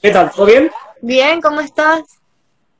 [0.00, 0.30] ¿Qué tal?
[0.30, 0.70] ¿Todo bien?
[1.02, 2.00] Bien, ¿cómo estás?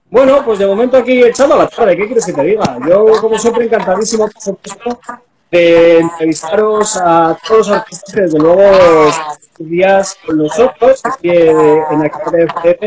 [0.08, 2.78] Bueno, pues de momento aquí echando la tarde, ¿qué quieres que te diga?
[2.88, 4.98] Yo, como siempre, encantadísimo, por supuesto,
[5.50, 8.62] de entrevistaros a todos los artistas que, desde luego,
[9.58, 12.86] días con nosotros, aquí en la de FF.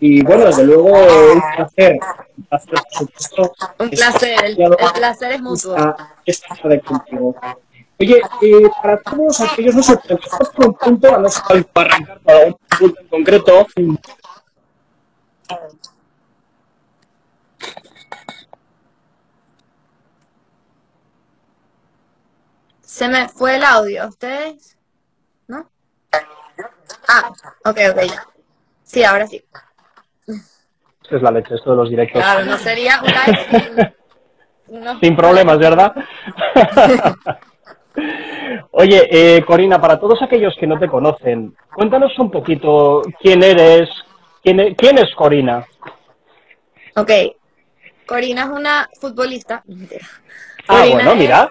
[0.00, 1.98] Y bueno, desde luego, un placer,
[2.38, 3.52] un placer, por supuesto.
[3.78, 5.76] Un placer, el, el placer es mutuo.
[6.24, 7.36] Esta tarde contigo.
[7.98, 12.20] Oye, eh, para todos aquellos, no sé, empezamos por un punto, no sé cuál arrancar
[12.20, 13.66] para un punto en concreto.
[22.82, 24.76] Se me fue el audio, ¿ustedes?
[25.48, 25.70] ¿No?
[27.08, 27.32] Ah,
[27.64, 28.26] ok, ok, ya.
[28.82, 29.42] Sí, ahora sí.
[31.08, 32.20] Es la leche, esto de los directos.
[32.20, 33.94] Claro, no sería un live
[34.66, 35.94] sin, sin problemas, ¿verdad?
[38.72, 43.88] Oye, eh, Corina, para todos aquellos que no te conocen, cuéntanos un poquito quién eres,
[44.42, 45.66] quién, e-, quién es Corina.
[46.96, 47.10] Ok,
[48.06, 49.62] Corina es una futbolista.
[50.68, 51.48] Ah, bueno, mira.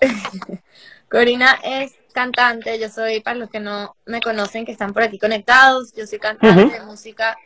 [1.10, 5.18] Corina es cantante, yo soy, para los que no me conocen, que están por aquí
[5.18, 7.36] conectados, yo soy cantante de música.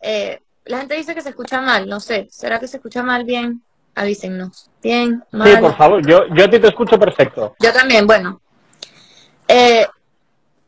[0.00, 3.24] Eh, la gente dice que se escucha mal, no sé, ¿será que se escucha mal
[3.24, 3.62] bien?
[3.94, 4.70] Avísennos.
[4.82, 5.22] Bien.
[5.30, 7.54] Sí, por favor, yo, yo a ti te escucho perfecto.
[7.58, 8.40] Yo también, bueno.
[9.46, 9.86] Eh,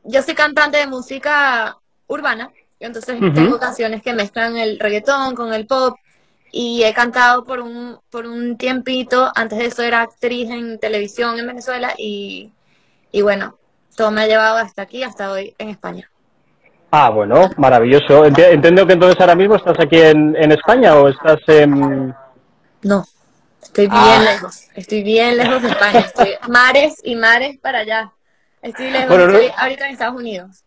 [0.04, 1.76] yo soy cantante de música
[2.08, 2.50] urbana,
[2.80, 5.96] entonces tengo canciones que mezclan el reggaetón con el pop
[6.50, 11.38] y he cantado por un, por un tiempito, antes de eso era actriz en televisión
[11.38, 12.52] en Venezuela y,
[13.12, 13.56] y bueno,
[13.96, 16.10] todo me ha llevado hasta aquí, hasta hoy en España.
[16.90, 18.26] Ah, bueno, maravilloso.
[18.26, 22.14] Entiendo que entonces ahora mismo estás aquí en, en España o estás en...
[22.83, 23.05] No,
[23.62, 24.22] estoy bien ah.
[24.25, 28.12] lejos, estoy bien lejos de España, estoy mares y mares para allá.
[28.61, 30.64] Estoy lejos, estoy ahorita en Estados Unidos.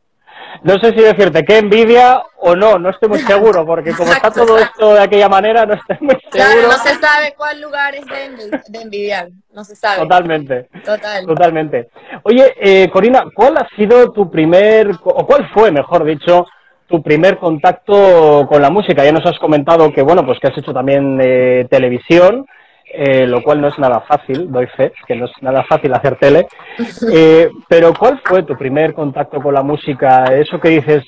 [0.64, 4.32] No sé si decirte qué envidia o no, no estoy muy seguro, porque como está
[4.32, 6.32] todo esto de aquella manera, no estoy muy seguro.
[6.32, 10.02] Claro, no se sabe cuál lugar es de, envidiar, no se sabe.
[10.02, 10.70] Totalmente.
[10.84, 11.26] Total.
[11.26, 11.90] Totalmente.
[12.24, 16.46] Oye, eh, Corina, ¿cuál ha sido tu primer, o cuál fue, mejor dicho,
[16.88, 19.04] tu primer contacto con la música.
[19.04, 22.46] Ya nos has comentado que, bueno, pues que has hecho también eh, televisión,
[22.94, 26.18] eh, lo cual no es nada fácil, doy fe, que no es nada fácil hacer
[26.18, 26.48] tele.
[27.12, 30.26] Eh, pero ¿cuál fue tu primer contacto con la música?
[30.26, 31.04] Eso que dices,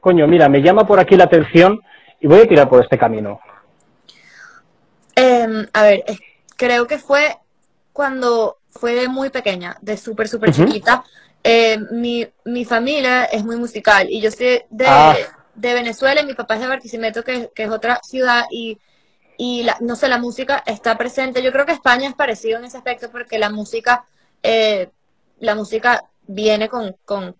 [0.00, 1.80] coño, mira, me llama por aquí la atención
[2.20, 3.40] y voy a tirar por este camino.
[5.14, 6.04] Em, a ver,
[6.56, 7.36] creo que fue
[7.92, 11.02] cuando fue de muy pequeña, de súper, súper chiquita.
[11.48, 15.14] Eh, mi, mi, familia es muy musical y yo soy de, ah.
[15.54, 18.78] de Venezuela y mi papá es de Barquisimeto, que, que es otra ciudad, y,
[19.36, 21.42] y la, no sé, la música está presente.
[21.42, 24.04] Yo creo que España es parecido en ese aspecto porque la música,
[24.42, 24.90] eh,
[25.38, 27.36] la música viene con, con,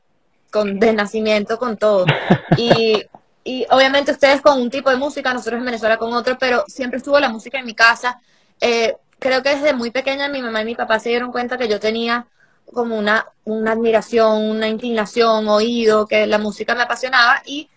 [0.53, 2.07] con de nacimiento, con todo.
[2.59, 3.05] Y,
[3.43, 6.99] y obviamente ustedes con un tipo de música, nosotros en Venezuela con otro, pero siempre
[6.99, 8.21] estuvo la música en mi casa.
[8.61, 11.69] Eh, creo que desde muy pequeña mi mamá y mi papá se dieron cuenta que
[11.69, 12.29] yo tenía
[12.73, 17.69] como una, una admiración, una inclinación, oído, que la música me apasionaba y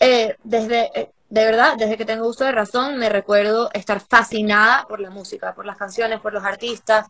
[0.00, 4.86] eh, desde, eh, de verdad, desde que tengo uso de razón, me recuerdo estar fascinada
[4.88, 7.06] por la música, por las canciones, por los artistas.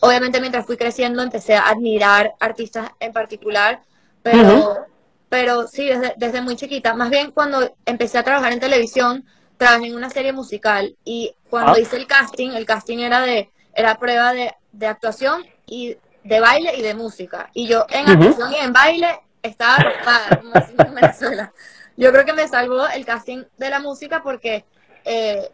[0.00, 3.82] Obviamente mientras fui creciendo empecé a admirar artistas en particular,
[4.22, 4.86] pero,
[5.28, 6.94] pero sí, desde, desde muy chiquita.
[6.94, 9.26] Más bien cuando empecé a trabajar en televisión,
[9.58, 11.80] trabajé en una serie musical y cuando ah.
[11.80, 16.74] hice el casting, el casting era de era prueba de, de actuación y de baile
[16.76, 17.50] y de música.
[17.54, 20.40] Y yo en actuación y en baile estaba arropada,
[20.76, 21.52] como en Venezuela.
[21.96, 24.64] Yo creo que me salvó el casting de la música porque,
[25.04, 25.50] eh,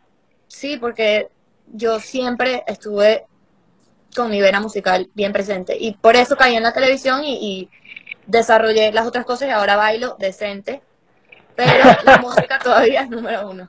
[0.47, 1.29] sí, porque
[1.73, 3.27] yo siempre estuve
[4.15, 5.77] con mi vena musical bien presente.
[5.79, 7.71] Y por eso caí en la televisión y, y
[8.27, 10.83] desarrollé las otras cosas y ahora bailo decente
[11.57, 11.73] pero
[12.05, 13.69] la música todavía es número uno.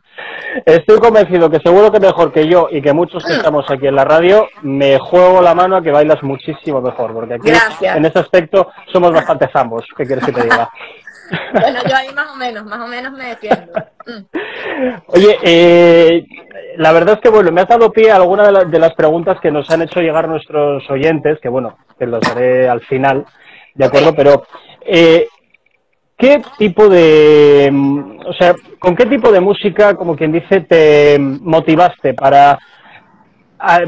[0.65, 3.95] Estoy convencido que seguro que mejor que yo y que muchos que estamos aquí en
[3.95, 8.19] la radio, me juego la mano a que bailas muchísimo mejor, porque aquí en ese
[8.19, 9.85] aspecto somos bastante zambos.
[9.95, 10.69] ¿Qué quieres que te diga?
[11.51, 13.73] bueno, yo ahí más o menos, más o menos me defiendo.
[14.05, 14.93] Mm.
[15.07, 16.25] Oye, eh,
[16.77, 19.51] la verdad es que bueno, me has dado pie a alguna de, las preguntas que
[19.51, 23.25] nos han hecho llegar nuestros oyentes, que bueno, te los haré al final,
[23.73, 24.13] ¿de acuerdo?
[24.15, 24.43] Pero
[24.85, 25.27] eh,
[26.17, 27.71] ¿Qué tipo de,
[28.25, 32.57] o sea, con qué tipo de música, como quien dice, te motivaste para,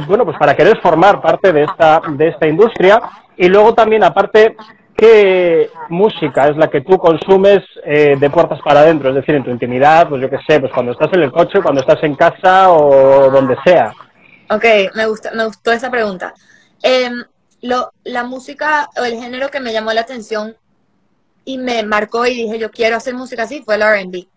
[0.06, 3.02] bueno, pues para querer formar parte de esta, de esta industria?
[3.36, 4.56] Y luego también, aparte,
[4.96, 9.10] ¿qué música es la que tú consumes eh, de puertas para adentro?
[9.10, 11.64] Es decir, en tu intimidad, pues yo qué sé, pues cuando estás en el coche,
[11.64, 13.92] cuando estás en casa o donde sea.
[14.52, 16.36] Ok, me, gusta, me gustó esa pregunta.
[16.84, 17.24] Em,
[17.64, 20.56] lo, la música o el género que me llamó la atención
[21.46, 24.28] y me marcó y dije, yo quiero hacer música así, fue el RB.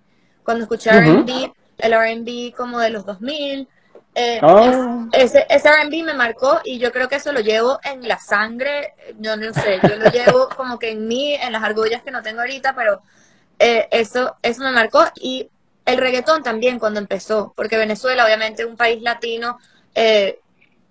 [0.44, 3.68] Cuando escuché RB, el RB como de los 2000,
[4.14, 5.08] eh, ah.
[5.12, 8.94] ese, ese RB me marcó y yo creo que eso lo llevo en la sangre,
[9.18, 12.22] yo no sé, yo lo llevo como que en mí, en las argollas que no
[12.22, 13.02] tengo ahorita, pero
[13.58, 15.48] eh, eso, eso me marcó y
[15.86, 19.58] el reggaetón también cuando empezó, porque Venezuela obviamente es un país latino
[19.94, 20.40] eh,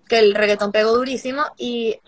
[0.08, 2.00] que el reggaetón pegó durísimo y,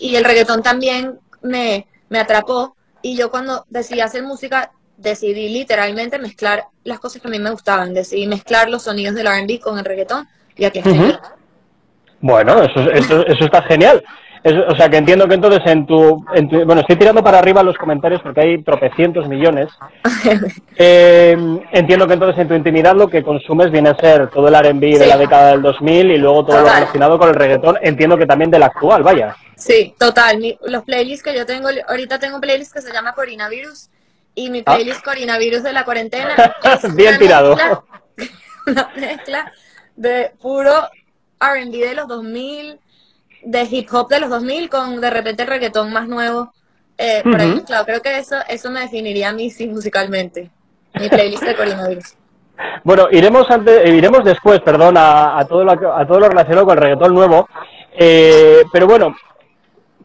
[0.00, 6.18] y el reggaetón también me, me atrapó y yo cuando decidí hacer música decidí literalmente
[6.18, 9.78] mezclar las cosas que a mí me gustaban, decidí mezclar los sonidos del R&B con
[9.78, 11.16] el reggaetón y aquí estoy.
[12.20, 14.02] Bueno, eso, eso, eso está genial
[14.44, 16.24] o sea, que entiendo que entonces en tu,
[16.66, 19.68] Bueno, estoy tirando para arriba los comentarios porque hay tropecientos millones.
[20.76, 21.36] Eh,
[21.72, 24.98] entiendo que entonces en tu intimidad lo que consumes viene a ser todo el R&B
[24.98, 27.78] de la década del 2000 y luego todo lo relacionado con el reggaetón.
[27.82, 29.36] Entiendo que también del actual, vaya.
[29.56, 30.40] Sí, total.
[30.64, 31.68] los playlists que yo tengo...
[31.88, 33.90] Ahorita tengo un playlist que se llama Coronavirus
[34.34, 34.74] y mi ah.
[34.74, 36.34] playlist Coronavirus de la cuarentena
[36.64, 37.56] es Bien tirado.
[38.66, 39.52] una mezcla
[39.96, 40.88] de puro
[41.40, 42.80] R&B de los 2000
[43.44, 46.52] de hip hop de los 2000 con de repente el reggaetón más nuevo.
[46.98, 50.50] Eh, por ahí, claro, creo que eso, eso me definiría a mí sí musicalmente.
[50.94, 52.04] Mi playlist de coronavirus.
[52.84, 56.76] Bueno, iremos antes, eh, iremos después, perdón, a, todo lo, a todo lo relacionado con
[56.76, 57.48] el reggaetón nuevo.
[57.98, 59.16] Eh, pero bueno,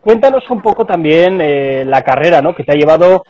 [0.02, 1.38] cuéntanos un poco también
[1.88, 2.56] la carrera, ¿no?
[2.56, 3.24] Que te ha llevado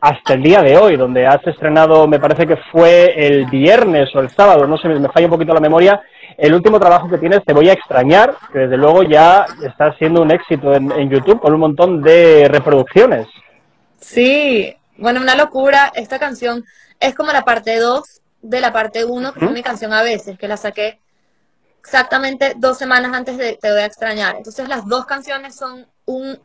[0.00, 4.20] hasta el día de hoy, donde has estrenado, me parece que fue el viernes o
[4.20, 6.00] el sábado, no sé, me falla un poquito la memoria,
[6.36, 10.22] el último trabajo que tienes, Te voy a extrañar, que desde luego ya está siendo
[10.22, 13.26] un éxito en, YouTube con un montón de reproducciones.
[14.00, 15.92] Sí, bueno, una locura.
[15.94, 16.64] Esta canción
[17.00, 18.02] es como la parte 2
[18.42, 21.00] de la parte 1, que fue mi canción a veces, que la saqué
[21.80, 24.36] exactamente dos semanas antes de Te voy a extrañar.
[24.36, 26.38] Entonces las dos canciones son un,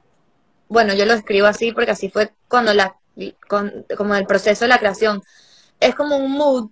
[0.68, 2.95] bueno, yo lo escribo así porque así fue cuando la
[3.47, 5.21] con, como el proceso de la creación.
[5.80, 6.69] Es como un mood,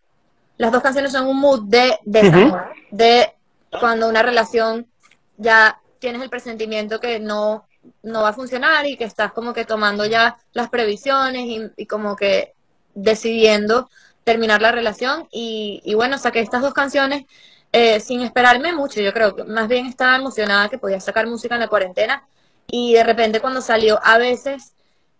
[0.57, 3.33] las dos canciones son un mood de desamor, de
[3.79, 4.87] cuando una relación
[5.37, 7.65] ya tienes el presentimiento que no,
[8.03, 12.15] no va a funcionar y que estás como que tomando ya las previsiones y, como
[12.15, 12.53] que
[12.95, 13.89] decidiendo
[14.23, 15.27] terminar la relación.
[15.31, 17.25] Y, y bueno, saqué estas dos canciones
[17.71, 19.01] eh, sin esperarme mucho.
[19.01, 22.27] Yo creo que más bien estaba emocionada que podía sacar música en la cuarentena.
[22.65, 24.73] Y de repente cuando salió a veces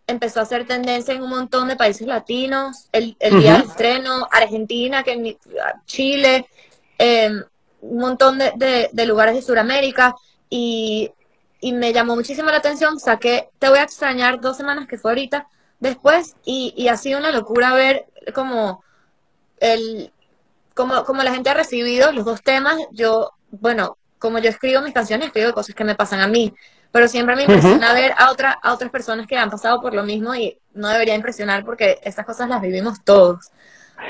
[0.07, 5.04] empezó a hacer tendencia en un montón de países latinos, el, día del estreno, Argentina,
[5.04, 5.38] que
[5.86, 6.48] Chile,
[6.98, 7.44] em,
[7.81, 10.15] un montón de, lugares de Sudamérica.
[10.50, 11.12] Y,
[11.62, 15.48] me llamó muchísimo la atención, saqué Te voy a extrañar dos semanas que fue ahorita
[15.80, 16.36] después.
[16.45, 18.83] Y, y ha sido una locura ver como
[19.60, 20.12] el
[20.77, 24.94] como, como la gente ha recibido los dos temas, yo, bueno, como yo escribo mis
[24.94, 26.53] canciones, escribo cosas que me pasan a mí
[26.97, 30.01] pero siempre me impresiona ver a, otra, a otras personas que han pasado por lo
[30.01, 33.51] mismo y no debería impresionar porque esas cosas las vivimos todos.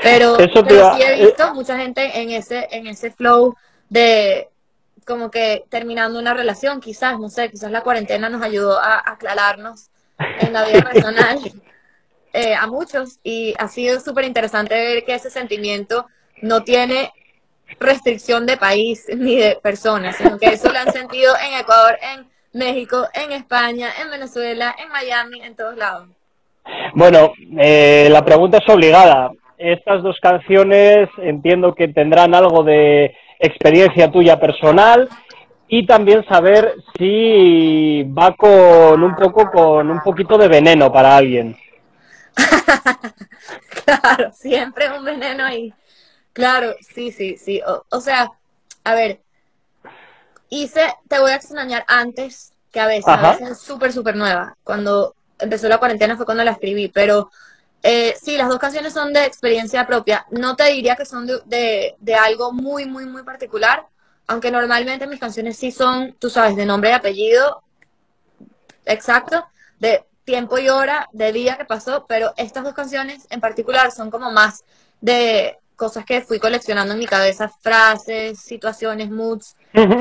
[0.02, 3.58] Pero, sí he visto mucha gente en ese, en ese flow
[3.90, 4.48] de
[5.06, 9.90] como que terminando una relación, quizás, no sé, quizás la cuarentena nos ayudó a aclararnos
[10.40, 11.40] en la vida personal
[12.32, 16.08] eh, a muchos y ha sido súper interesante ver que ese sentimiento
[16.42, 17.12] no tiene
[17.82, 22.37] restricción de país ni de personas, sino que eso lo han sentido en Ecuador, en
[22.58, 26.10] México, en España, en Venezuela, en Miami, en todos lados.
[26.94, 29.32] Bueno, eh, la pregunta es obligada.
[29.58, 35.08] Estas dos canciones entiendo que tendrán algo de experiencia tuya personal
[35.68, 41.56] y también saber si va con un poco con un poquito de veneno para alguien.
[43.86, 45.74] claro, siempre un veneno ahí.
[46.34, 47.62] Claro, sí, sí, sí.
[47.90, 48.30] o sea,
[48.84, 49.22] a ver,
[50.50, 54.56] hice Te voy a extrañar antes, que a veces, a veces es súper, súper nueva.
[54.64, 57.30] Cuando empezó la cuarentena fue cuando la escribí, pero
[57.84, 60.26] eh, sí, las dos canciones son de experiencia propia.
[60.32, 63.88] No te diría que son de, de, algo muy, muy, muy particular,
[64.26, 67.64] aunque normalmente mis canciones sí son, tú sabes, de nombre y apellido
[68.88, 69.46] exacto,
[69.80, 74.10] de tiempo y hora, de día que pasó, pero estas dos canciones en particular son
[74.10, 74.64] como más
[75.00, 79.56] de cosas que fui coleccionando en mi cabeza, frases, situaciones, moods,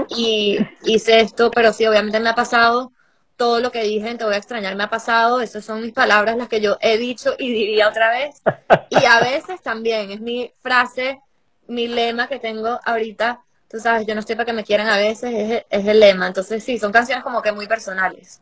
[0.09, 2.91] y hice esto, pero sí, obviamente me ha pasado
[3.37, 6.37] todo lo que dije, te voy a extrañar, me ha pasado, esas son mis palabras,
[6.39, 8.43] las que yo he dicho y diría otra vez,
[8.91, 11.21] y a veces también, es mi frase,
[11.69, 13.41] mi lema que tengo ahorita,
[13.71, 16.27] tú sabes, yo no estoy para que me quieran a veces, es, es el lema,
[16.27, 18.41] entonces sí, son canciones como que muy personales.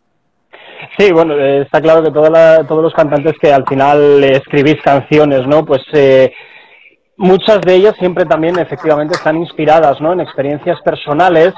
[0.96, 5.64] Sí, bueno, eh, está claro que todos los cantantes que al final escribís canciones, ¿no?
[5.64, 6.32] Pues eh,
[7.16, 10.12] muchas de ellas siempre también efectivamente están inspiradas ¿no?
[10.12, 11.54] en experiencias personales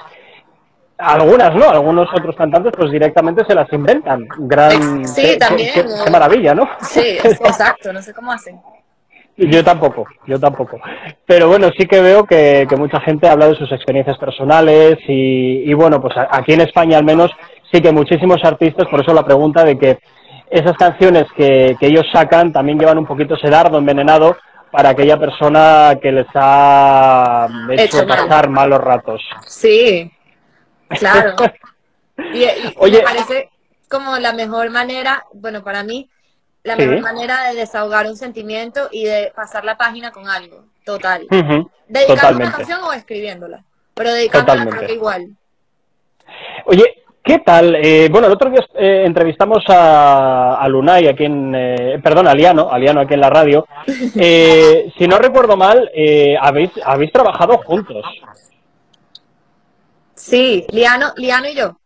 [0.98, 4.26] algunas no, algunos otros cantantes pues directamente se las inventan.
[4.38, 5.70] Gran, sí, también.
[5.74, 6.68] Qué, maravilla, ¿no?
[6.80, 8.60] Sí, exacto, no sé cómo hacen.
[9.36, 10.80] Yo tampoco, yo tampoco.
[11.26, 16.00] Pero bueno, sí que veo que, mucha gente habla de sus experiencias personales y, bueno,
[16.00, 17.30] pues aquí en España al menos
[17.70, 19.98] sí que muchísimos artistas, por eso la pregunta de que
[20.48, 24.38] esas canciones que, que ellos sacan también llevan un poquito ese dardo envenenado
[24.76, 29.22] para aquella persona que les ha hecho, pasar malos ratos.
[29.46, 30.12] Sí,
[31.00, 31.34] claro.
[32.34, 32.44] y,
[32.76, 33.48] Oye, me parece
[33.88, 36.10] como la mejor manera, bueno, para mí,
[36.62, 41.26] la mejor manera de desahogar un sentimiento y de pasar la página con algo, total.
[41.88, 43.64] Dedicando una canción o escribiéndola,
[43.94, 45.36] pero dedicándola creo que igual.
[46.66, 47.74] Oye, ¿Qué tal?
[47.74, 52.34] Eh, bueno, el otro día eh, entrevistamos a, a, Lunay aquí en, eh, perdón, a
[52.34, 53.66] Liano, a Liano aquí en la radio.
[53.84, 55.90] si no recuerdo mal,
[56.40, 58.04] habéis, habéis trabajado juntos.
[60.14, 61.76] Sí, Liano, Liano y yo.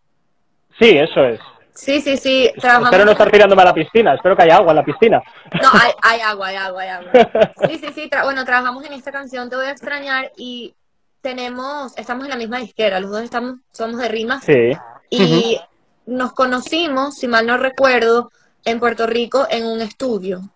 [0.78, 1.40] Sí, eso es.
[1.72, 2.52] Sí, sí, sí.
[2.54, 5.22] Espero no estar tirándome a la piscina, espero que haya agua en la piscina.
[5.54, 7.10] No, hay, hay agua, hay agua, hay agua.
[7.66, 8.10] Sí, sí, sí.
[8.24, 10.74] bueno, trabajamos en esta canción, Te voy a extrañar y
[11.22, 14.44] tenemos, estamos en la misma disquera, los dos estamos, somos de rimas.
[14.44, 14.72] Sí.
[15.10, 15.58] Y
[16.06, 18.30] nos conocimos, si mal no recuerdo,
[18.64, 20.48] en Puerto Rico en un estudio.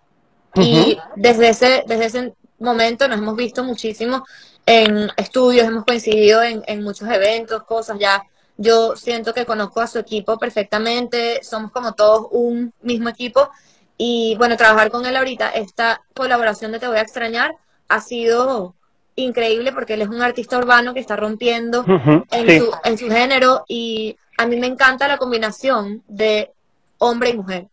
[0.55, 4.25] Y desde ese, desde ese momento nos hemos visto muchísimo
[4.67, 8.23] en estudios, hemos coincidido en, en muchos eventos, cosas ya.
[8.57, 13.51] Yo siento que conozco a su equipo perfectamente, somos como todos un mismo equipo.
[13.99, 17.55] Y bueno, trabajar con él ahorita, esta colaboración de Te Voy a Extrañar,
[17.89, 18.75] ha sido
[19.17, 21.85] increíble porque él es un artista urbano que está rompiendo
[22.31, 26.53] en, su, en su género y a mí me encanta la combinación de
[26.99, 27.67] hombre y mujer.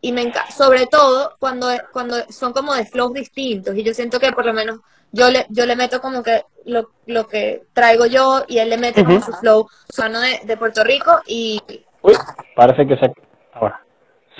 [0.00, 3.74] Y me encanta, sobre todo cuando, cuando son como de flows distintos.
[3.76, 4.80] Y yo siento que por lo menos
[5.10, 8.78] yo le, yo le meto como que lo, lo que traigo yo y él le
[8.78, 11.60] mete como su flow sano de, de, Puerto Rico y...
[12.02, 12.14] Uy,
[12.54, 13.12] parece que se...
[13.54, 13.82] Ahora.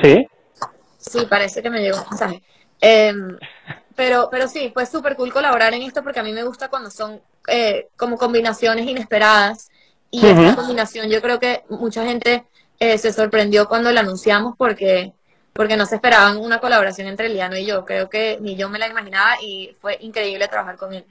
[0.03, 0.27] ¿Sí?
[0.99, 2.43] Sí, parece que me llegó un mensaje.
[2.81, 3.37] Em,
[3.97, 6.91] pero, pero sí, fue súper cool colaborar en esto porque a mí me gusta cuando
[6.91, 9.71] son eh, como combinaciones inesperadas
[10.11, 12.45] y esta combinación yo creo que mucha gente
[12.81, 15.13] eh, se sorprendió cuando la anunciamos porque,
[15.53, 17.85] porque no se esperaban una colaboración entre Liano y yo.
[17.85, 21.05] Creo que ni yo me la imaginaba y fue increíble trabajar con él.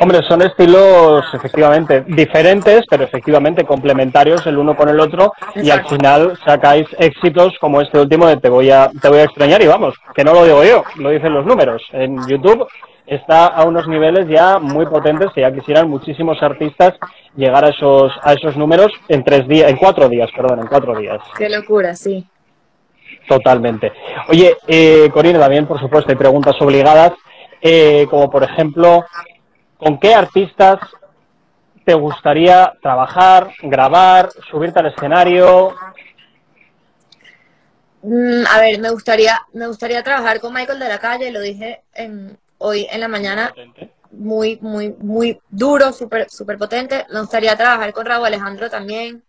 [0.00, 5.86] Hombre, son estilos efectivamente diferentes, pero efectivamente complementarios el uno con el otro y al
[5.86, 9.68] final sacáis éxitos como este último de te voy a te voy a extrañar y
[9.68, 11.82] vamos, que no lo digo yo, lo dicen los números.
[11.92, 12.66] En YouTube
[13.06, 16.94] está a unos niveles ya muy potentes que ya quisieran muchísimos artistas
[17.36, 20.96] llegar a esos a esos números en tres días, en cuatro días, perdón, en cuatro
[20.96, 21.22] días.
[21.36, 22.26] Qué locura, sí.
[23.28, 23.92] Totalmente.
[24.28, 27.12] Oye, eh, Corina, también por supuesto hay preguntas obligadas,
[27.60, 29.04] eh, como por ejemplo,
[29.78, 30.78] ¿con qué artistas
[31.84, 35.74] te gustaría trabajar, grabar, subirte al escenario?
[38.02, 41.82] Mm, a ver, me gustaría, me gustaría trabajar con Michael de la Calle, lo dije
[41.94, 43.52] en, hoy en la mañana
[44.10, 47.06] muy, muy, muy duro, súper super potente.
[47.10, 49.22] Me gustaría trabajar con Raúl Alejandro también.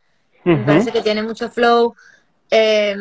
[0.44, 1.94] Me parece que tiene mucho flow.
[2.50, 2.96] Eh,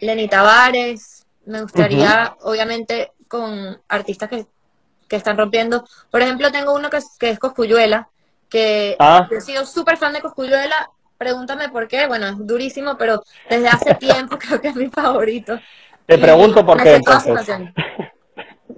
[0.00, 1.26] Lenny Tavares.
[1.46, 4.46] Me gustaría, obviamente, con artistas que,
[5.08, 5.86] están rompiendo.
[6.10, 8.10] Por ejemplo, tengo uno que es, que es Coscuyuela,
[8.50, 9.26] que ah.
[9.30, 10.90] he sido súper fan de Coscuyuela.
[11.16, 12.06] Pregúntame por qué.
[12.06, 15.58] Bueno, es durísimo, pero desde hace tiempo creo que es mi favorito.
[16.04, 17.34] Te pregunto por qué entonces.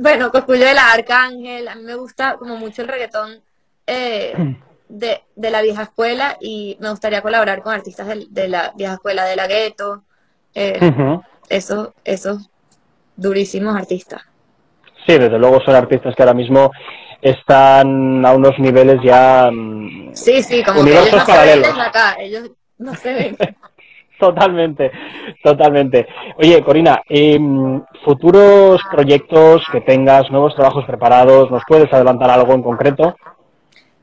[0.00, 3.42] Bueno, Cosculluela, Arcángel, a mí me gusta como mucho el reggaetón
[3.86, 4.56] eh,
[4.88, 9.36] de, la vieja escuela y me gustaría colaborar con artistas de, la vieja escuela de
[9.36, 10.04] la gueto,
[10.54, 10.80] eh,
[11.50, 12.48] esos, esos
[13.14, 14.22] durísimos artistas.
[15.06, 16.70] Sí, desde luego son artistas que ahora mismo
[17.20, 21.66] están a unos niveles ya mm, sí, sí, como universos que ellos no paralelos.
[21.66, 23.36] Se ven acá, ellos no se ven.
[24.20, 24.92] Totalmente,
[25.42, 26.06] totalmente.
[26.36, 32.62] Oye, Corina, em, futuros proyectos que tengas, nuevos trabajos preparados, ¿nos puedes adelantar algo en
[32.62, 33.16] concreto?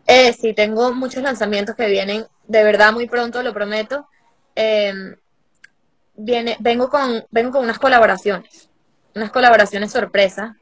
[0.08, 4.08] Eh, sí, tengo muchos lanzamientos que vienen de verdad muy pronto, lo prometo.
[4.56, 5.16] Em,
[6.16, 8.72] viene, vengo con, vengo con unas colaboraciones,
[9.14, 10.56] unas colaboraciones sorpresa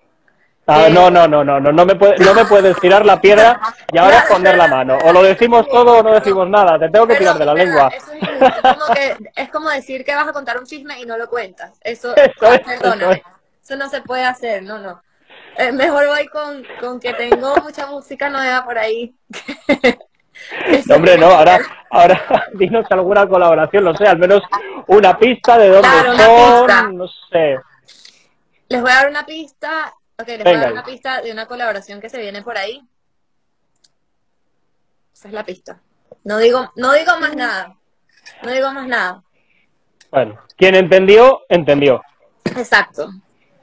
[0.67, 3.60] Ah, no, no, no, no, no, no me, puede, no me puedes tirar la piedra
[3.93, 4.98] y ahora esconder la mano.
[5.05, 6.79] O lo decimos todo o no decimos nada.
[6.79, 7.91] Te tengo que tirar de la lengua.
[7.93, 11.29] es, como que, es como decir que vas a contar un chisme y no lo
[11.29, 11.77] cuentas.
[11.81, 13.22] Eso, eso, perdóname.
[13.63, 15.03] Eso, no se puede hacer, no, no.
[15.57, 19.13] Eh, mejor voy con, con que tengo mucha música nueva por ahí.
[20.88, 21.60] no, hombre, no, ahora,
[21.91, 24.41] ahora dinos alguna colaboración, no sé, al menos
[24.88, 27.60] una pista de dónde son, no sé.
[28.67, 31.45] Les voy a dar una pista Ok, les voy a dar una pista de una
[31.45, 32.81] colaboración que se viene por ahí.
[35.13, 35.81] Esa es la pista.
[36.24, 37.75] No digo, no digo más nada.
[38.43, 39.24] No digo más nada.
[40.12, 42.01] Bueno, quien entendió, entendió.
[42.45, 43.10] Exacto.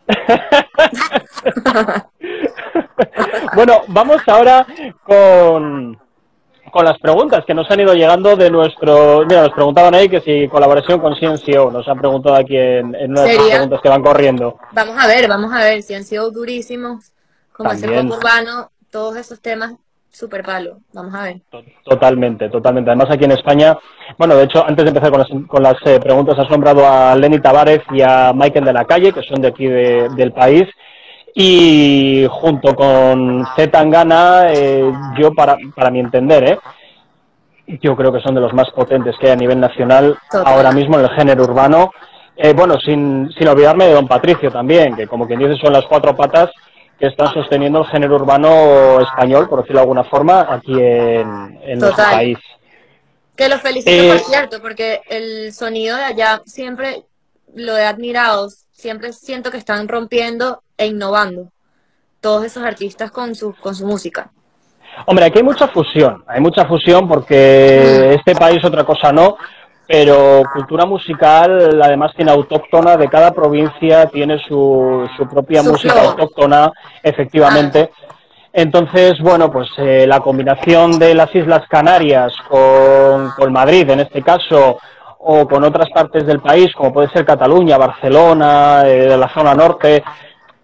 [3.54, 4.66] bueno, vamos ahora
[5.04, 5.99] con,
[6.72, 9.26] con las preguntas que nos han ido llegando de nuestro...
[9.26, 13.10] Mira, nos preguntaban ahí que si colaboración con CNCO, nos han preguntado aquí en, en
[13.10, 14.56] una de las preguntas que van corriendo.
[14.72, 17.12] Vamos a ver, vamos a ver, CNCO durísimos,
[17.52, 19.74] como ese pop urbano, todos esos temas
[20.10, 20.78] super palo.
[20.94, 21.40] Vamos a ver.
[21.84, 22.90] Totalmente, totalmente.
[22.90, 23.76] Además aquí en España,
[24.16, 27.14] bueno, de hecho, antes de empezar con las, con las eh, preguntas, has nombrado a
[27.16, 30.64] Lenny Tavares y a Michael de la Calle, que son de aquí del país.
[31.34, 36.58] Y junto con Z Tangana, eh, yo para, para mi entender, ¿eh?
[37.80, 40.98] yo creo que son de los más potentes que hay a nivel nacional ahora mismo
[40.98, 41.90] en el género urbano.
[42.36, 45.84] Eh, bueno, sin, sin olvidarme de Don Patricio también, que como quien dice son las
[45.84, 46.50] cuatro patas
[46.98, 52.04] que están sosteniendo el género urbano español, por decirlo de alguna forma, aquí en, nuestro
[52.04, 52.38] país.
[53.36, 57.02] Que los felicito, por eh, cierto, porque el sonido de allá siempre
[57.54, 58.48] lo he admirado,
[58.82, 61.52] siempre siento que están rompiendo e innovando
[62.20, 64.30] todos esos artistas con su, con su música.
[65.06, 69.36] Hombre, aquí hay mucha fusión, hay mucha fusión porque este país otra cosa no,
[69.86, 76.72] pero cultura musical además tiene autóctona de cada provincia, tiene su, su propia música autóctona,
[77.02, 77.90] efectivamente.
[78.52, 84.22] Entonces, bueno, pues eh, la combinación de las Islas Canarias con, con Madrid, en este
[84.22, 84.78] caso,
[85.24, 90.02] o con otras partes del país, como puede ser Cataluña, Barcelona, eh, la zona norte,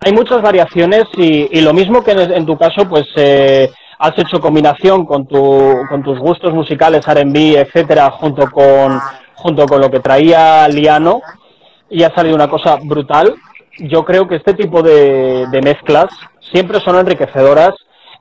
[0.01, 5.05] hay muchas variaciones y, lo mismo que en, tu caso, pues eh, has hecho combinación
[5.05, 9.01] con, tu, con tus gustos musicales, R&B, etcétera, junto con,
[9.35, 11.21] junto con lo que traía Liano,
[11.91, 13.35] y ha salido una cosa brutal.
[13.79, 16.07] Yo creo que este tipo de mezclas
[16.53, 17.75] siempre son enriquecedoras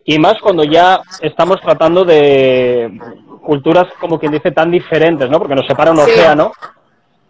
[0.10, 2.89] y más cuando ya estamos tratando de
[3.41, 5.39] culturas, como quien dice, tan diferentes, ¿no?
[5.39, 6.51] Porque nos separa un océano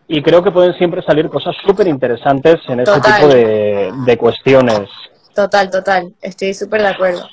[0.07, 4.89] y creo que pueden siempre salir cosas súper interesantes en este tipo de, de cuestiones.
[5.35, 7.27] Total, total, estoy súper de acuerdo.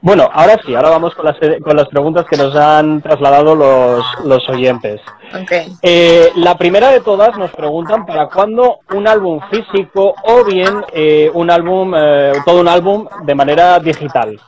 [0.00, 4.04] Bueno, ahora sí, ahora vamos con las, con las preguntas que nos han trasladado los,
[4.24, 5.00] los oyentes.
[5.42, 5.72] Okay.
[5.82, 11.30] Eh, la primera de todas nos preguntan para cuándo un álbum físico o bien eh,
[11.34, 14.40] un álbum, eh, todo un álbum de manera digital.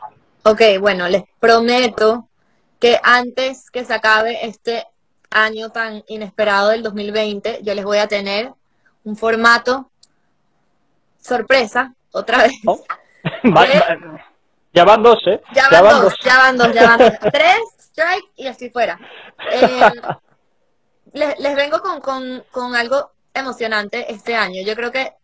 [0.45, 2.28] Ok, bueno, les prometo
[2.79, 4.87] que antes que se acabe este
[5.31, 8.53] año tan inesperado del 2020, yo les voy a tener
[9.05, 9.91] un formato
[11.21, 12.53] sorpresa, otra vez.
[12.67, 12.83] Oh.
[14.75, 15.41] Ya van dos, ¿eh?
[15.55, 17.13] Ya van, dos, ya van dos, ya van dos.
[17.33, 18.99] Tres, strike y así fuera.
[19.51, 19.93] Eh,
[21.15, 24.63] les, les, vengo con, con, con algo emocionante este año.
[24.65, 25.15] Yo creo que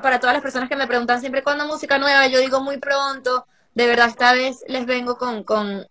[0.00, 3.46] para todas las personas que me preguntan siempre cuándo música nueva, yo digo muy pronto.
[3.74, 5.86] De verdad, esta vez les vengo con, con,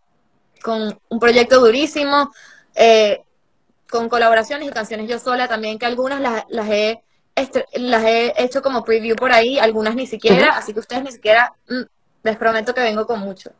[0.63, 2.31] con un proyecto durísimo,
[2.75, 3.21] eh,
[3.89, 7.01] con colaboraciones y canciones yo sola también, que algunas las, las, he,
[7.73, 11.53] las he hecho como preview por ahí, algunas ni siquiera, así que ustedes ni siquiera
[11.69, 11.83] mm,
[12.23, 13.51] les prometo que vengo con mucho.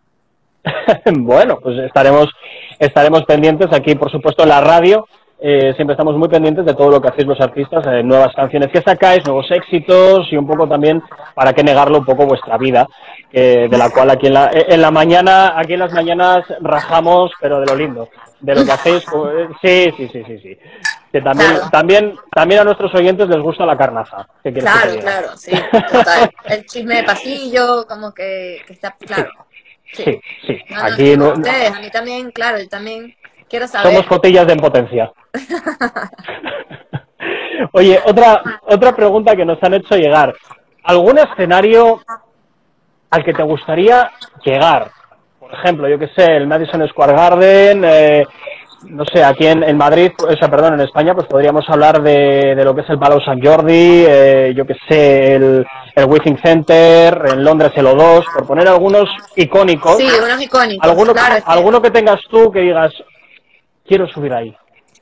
[1.13, 2.27] bueno, pues estaremos,
[2.79, 5.07] estaremos pendientes aquí, por supuesto, en la radio.
[5.39, 8.69] Eh, siempre estamos muy pendientes de todo lo que hacéis los artistas, eh, nuevas canciones
[8.71, 11.01] que sacáis, nuevos éxitos y un poco también,
[11.35, 12.87] para qué negarlo, un poco vuestra vida,
[13.31, 17.59] de la cual aquí en la, en la mañana, aquí en las mañanas rajamos, pero
[17.59, 19.05] de lo lindo, de lo que hacéis.
[19.11, 20.57] Pues, sí, sí, sí, sí, sí.
[21.11, 24.27] Que también, también, también a nuestros oyentes les gusta la carnaza.
[24.41, 25.51] Claro, claro, sí,
[25.91, 26.31] total.
[26.45, 29.29] El chisme de pasillo, como que, está claro.
[29.93, 30.59] Sí, sí.
[30.75, 33.15] Aquí no, ustedes, a mí también, claro, yo también
[33.49, 33.91] quiero saber.
[33.91, 35.11] Somos cotillas de impotencia.
[37.73, 40.33] Oye, otra, otra pregunta que nos han hecho llegar.
[40.83, 42.01] ¿Algún escenario
[43.09, 44.09] al que te gustaría
[44.43, 44.91] llegar?
[45.39, 48.25] Por ejemplo, yo que sé, el Madison Square Garden, eh,
[48.83, 52.53] no sé, aquí en, en, Madrid, o sea, perdón, en España, pues podríamos hablar de,
[52.55, 56.39] de lo que es el Palau San Jordi, eh, yo que sé, el, el Withing
[56.43, 59.97] Center, en Londres el O2, por poner algunos icónicos.
[59.97, 60.87] Sí, unos icónicos.
[60.87, 61.13] Alguno,
[61.45, 62.91] alguno que tengas tú que digas,
[63.87, 64.55] quiero subir ahí.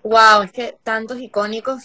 [0.04, 1.84] Wow, es que tantos icónicos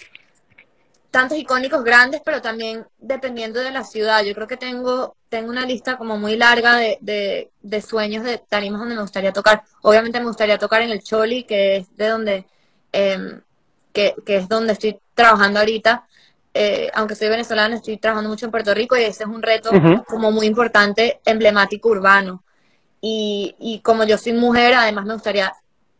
[1.11, 4.23] tantos icónicos grandes, pero también dependiendo de la ciudad.
[4.25, 8.81] Yo creo que tengo, tengo una lista como muy larga de, de, sueños de tarimas
[8.81, 9.63] donde me gustaría tocar.
[9.83, 12.47] Obviamente me gustaría tocar en el Choli, que es de donde,
[12.93, 13.41] em,
[13.93, 16.07] que, es donde estoy trabajando ahorita.
[16.55, 19.71] Eh, aunque soy venezolana, estoy trabajando mucho en Puerto Rico y ese es un reto
[20.07, 22.45] como muy importante, emblemático urbano.
[23.01, 25.53] Y, y como yo soy mujer, además me gustaría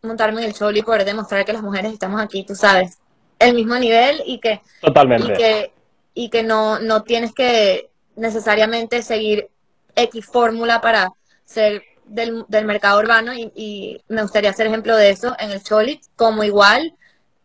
[0.03, 2.97] montarme en el Choli y poder demostrar que las mujeres estamos aquí, tú sabes,
[3.37, 5.33] el mismo nivel y que, Totalmente.
[5.33, 5.73] Y que,
[6.13, 9.49] y que no, no tienes que necesariamente seguir
[9.95, 11.11] X fórmula para
[11.43, 15.63] ser del, del mercado urbano y, y, me gustaría ser ejemplo de eso en el
[15.63, 16.95] Choli, como igual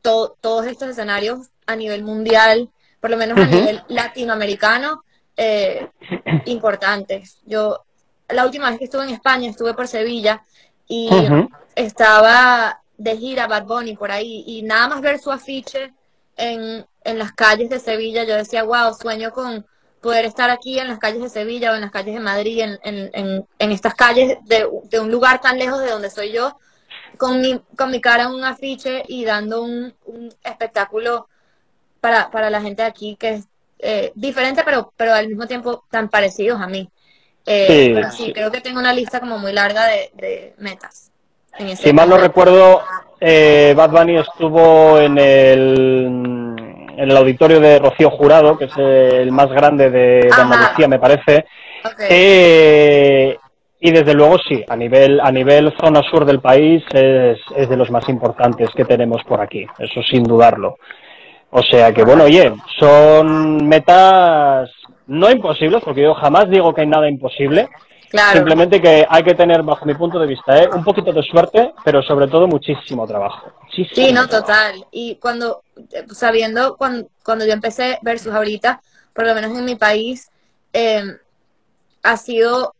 [0.00, 5.02] to, todos estos escenarios a nivel mundial, por lo menos a nivel latinoamericano,
[5.36, 5.88] eh,
[6.46, 7.38] importantes.
[7.44, 7.84] Yo,
[8.28, 10.42] la última vez que estuve en España, estuve por Sevilla
[10.88, 11.10] y
[11.76, 15.92] estaba de gira Bad Bunny por ahí y nada más ver su afiche
[16.36, 19.64] en, en las calles de Sevilla, yo decía, wow, sueño con
[20.00, 22.78] poder estar aquí en las calles de Sevilla o en las calles de Madrid, en,
[22.82, 26.58] en, en, estas calles de, de, un lugar tan lejos de donde soy yo,
[27.18, 31.28] con mi, con mi cara en un afiche y dando un, un espectáculo
[32.00, 35.84] para, para la gente de aquí que es eh, diferente, pero, pero al mismo tiempo
[35.90, 36.88] tan parecidos a mí.
[37.44, 41.10] Eh, sí, pero sí, creo que tengo una lista como muy larga de, de metas.
[41.74, 42.82] Si mal no recuerdo,
[43.20, 46.56] eh, Bad Bunny estuvo en el
[46.96, 51.44] en el auditorio de Rocío Jurado, que es el más grande de, Andalucía, me parece.
[52.08, 53.36] Eh,
[53.80, 57.76] y desde luego sí, a nivel, a nivel zona sur del país es, es de
[57.76, 60.78] los más importantes que tenemos por aquí, eso sin dudarlo.
[61.50, 64.70] O sea que bueno, oye, son metas
[65.06, 67.68] no imposibles, porque yo jamás digo que hay nada imposible,
[68.32, 70.68] Simplemente que hay que tener, bajo mi punto de vista, ¿eh?
[70.72, 73.52] un poquito de suerte, pero sobre todo muchísimo trabajo.
[73.72, 74.86] sí, no, total.
[74.90, 75.62] Y cuando,
[76.12, 78.80] sabiendo, cuando, cuando yo empecé Versus ahorita,
[79.12, 80.30] por lo menos en mi país,
[80.72, 81.04] eh,
[82.02, 82.74] ha sido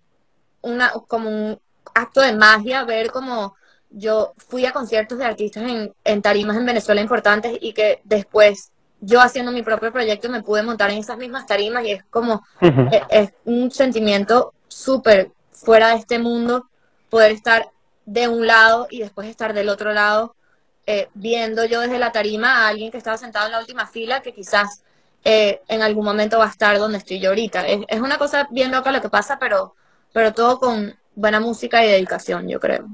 [0.63, 1.59] una como un
[1.95, 3.55] acto de magia ver como
[3.91, 8.73] yo fui a conciertos de artistas en, en tarimas en Venezuela importantes y que después
[9.01, 12.43] yo haciendo mi propio proyecto me pude montar en esas mismas tarimas y es como,
[12.61, 16.69] e, es, un sentimiento súper fuera de este mundo
[17.09, 17.69] poder estar
[18.05, 20.37] de un lado y después estar del otro lado,
[20.87, 24.21] eh, viendo yo desde la tarima a alguien que estaba sentado en la última fila
[24.21, 24.85] que quizás
[25.25, 27.67] eh, en algún momento va a estar donde estoy yo ahorita.
[27.67, 29.75] Es, es, una cosa bien loca lo que pasa, pero,
[30.13, 32.87] pero todo con buena música y dedicación, yo creo.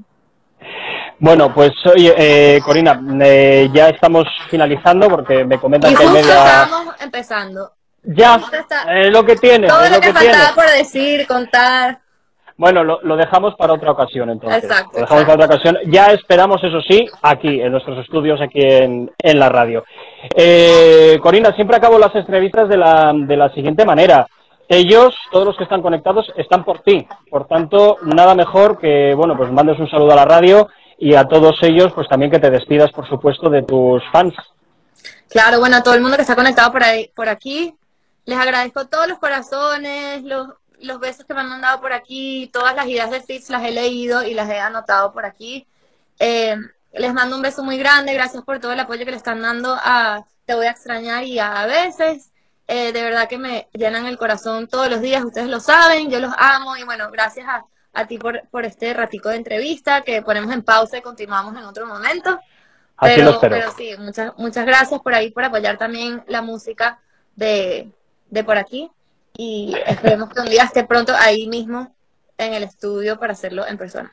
[1.19, 6.63] Bueno, pues oye, eh, Corina, eh, ya estamos finalizando porque me comentan que media...
[6.63, 7.71] estamos empezando.
[8.03, 8.41] Ya,
[8.89, 9.67] eh, lo que tiene.
[9.67, 11.99] Todo lo, que, faltaba por decir, contar.
[12.57, 14.63] Bueno, lo, lo, dejamos para otra ocasión entonces.
[14.63, 14.91] Exacto.
[14.93, 15.77] Lo dejamos para otra ocasión.
[15.87, 19.83] Ya esperamos, eso sí, aquí, en nuestros estudios, aquí en, en la radio.
[20.35, 24.27] Eh, Corina, siempre acabo las entrevistas de la, de la siguiente manera.
[24.67, 27.07] Ellos, todos los que están conectados, están por ti.
[27.29, 31.25] Por tanto, nada mejor que, bueno, pues mandes un saludo a la radio y a
[31.25, 34.33] todos ellos, pues también que te despidas, por supuesto, de tus fans.
[35.29, 37.73] Claro, bueno, a todo el mundo que está conectado por ahí, por aquí,
[38.25, 42.75] les agradezco todos los corazones, los, los besos que me han mandado por aquí, todas
[42.75, 45.67] las ideas de Fitz las he leído y las he anotado por aquí.
[46.19, 46.55] Eh,
[46.93, 49.75] les mando un beso muy grande, gracias por todo el apoyo que le están dando
[49.81, 52.29] a Te voy a extrañar y a, veces.
[52.67, 56.19] Eh, de verdad que me llenan el corazón todos los días, ustedes lo saben, yo
[56.19, 60.21] los amo y bueno, gracias a, a ti por, por este ratico de entrevista que
[60.21, 62.39] ponemos en pausa y continuamos en otro momento.
[63.01, 66.99] Pero, pero sí, muchas, muchas gracias por ahí, por apoyar también la música
[67.35, 67.91] de,
[68.33, 68.89] de por aquí.
[69.37, 71.93] Y esperemos que un día esté pronto ahí mismo
[72.37, 74.11] en el estudio para hacerlo en persona.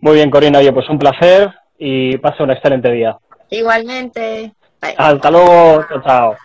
[0.00, 0.58] Muy bien, Corina.
[0.58, 3.16] Oye, pues un placer y pase un excelente día.
[3.48, 4.52] Igualmente.
[4.80, 5.84] Hasta luego.
[6.04, 6.36] Chao.